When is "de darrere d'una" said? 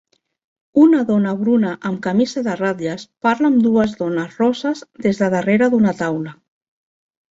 5.25-5.99